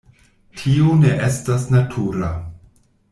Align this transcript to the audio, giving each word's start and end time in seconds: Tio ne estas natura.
Tio 0.61 0.95
ne 1.03 1.11
estas 1.27 1.67
natura. 1.77 2.31